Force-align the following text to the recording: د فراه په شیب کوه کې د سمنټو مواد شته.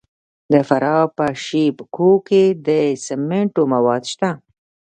د 0.51 0.53
فراه 0.67 1.05
په 1.17 1.25
شیب 1.43 1.75
کوه 1.95 2.17
کې 2.27 2.43
د 2.67 2.69
سمنټو 3.05 3.63
مواد 3.73 4.03
شته. 4.11 4.29